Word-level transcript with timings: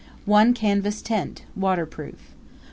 1 0.25 0.55
canvas 0.55 0.99
tent, 0.99 1.43
waterproof. 1.55 2.33